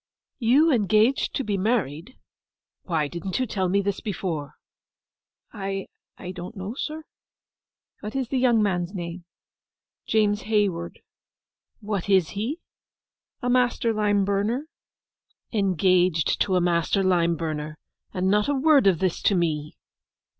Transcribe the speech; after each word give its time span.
—you 0.39 0.71
engaged 0.71 1.35
to 1.35 1.43
be 1.43 1.59
married?—Why 1.59 3.07
didn't 3.07 3.37
you 3.39 3.45
tell 3.45 3.69
me 3.69 3.83
this 3.83 3.99
before?' 3.99 4.55
'I—I 5.53 6.31
don't 6.31 6.55
know, 6.57 6.73
sir.' 6.73 7.03
'What 7.99 8.15
is 8.15 8.29
the 8.29 8.39
young 8.39 8.63
man's 8.63 8.95
name?' 8.95 9.25
'James 10.07 10.41
Hayward.' 10.49 11.01
'What 11.81 12.09
is 12.09 12.29
he?' 12.29 12.61
'A 13.43 13.51
master 13.51 13.93
lime 13.93 14.25
burner.' 14.25 14.65
'Engaged 15.51 16.41
to 16.41 16.55
a 16.55 16.61
master 16.61 17.03
lime 17.03 17.35
burner, 17.35 17.77
and 18.11 18.27
not 18.27 18.49
a 18.49 18.55
word 18.55 18.87
of 18.87 18.97
this 18.97 19.21
to 19.21 19.35
me! 19.35 19.77